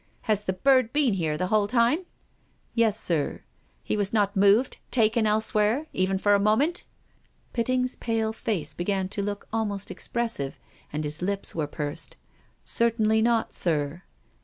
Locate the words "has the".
0.31-0.53